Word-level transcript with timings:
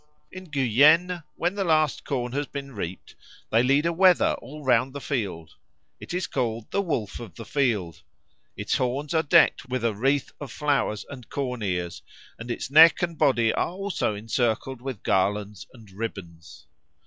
In 0.31 0.45
Guyenne, 0.45 1.21
when 1.35 1.53
the 1.53 1.63
last 1.63 2.05
corn 2.05 2.31
has 2.31 2.47
been 2.47 2.71
reaped, 2.73 3.13
they 3.51 3.61
lead 3.61 3.85
a 3.85 3.93
wether 3.93 4.33
all 4.41 4.63
round 4.65 4.93
the 4.93 4.99
field. 4.99 5.57
It 5.99 6.11
is 6.11 6.25
called 6.25 6.71
"the 6.71 6.81
Wolf 6.81 7.19
of 7.19 7.35
the 7.35 7.45
field." 7.45 8.01
Its 8.57 8.77
horns 8.77 9.13
are 9.13 9.21
decked 9.21 9.69
with 9.69 9.85
a 9.85 9.93
wreath 9.93 10.31
of 10.41 10.51
flowers 10.51 11.05
and 11.07 11.29
corn 11.29 11.61
ears, 11.61 12.01
and 12.39 12.49
its 12.49 12.71
neck 12.71 13.03
and 13.03 13.15
body 13.15 13.53
are 13.53 13.67
also 13.73 14.15
encircled 14.15 14.81
with 14.81 15.03
garlands 15.03 15.67
and 15.71 15.91
ribbons. 15.91 16.65